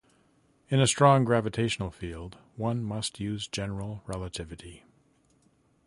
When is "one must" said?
2.55-3.19